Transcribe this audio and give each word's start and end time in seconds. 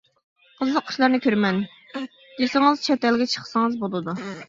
قىزىق 0.61 0.89
ئىشلارنى 0.93 1.19
كۆرىمەن، 1.27 1.61
دېسىڭىز 1.99 2.85
چەت 2.89 3.09
ئەلگە 3.11 3.33
چىقسىڭىز 3.37 3.83
بولىدۇ. 3.87 4.23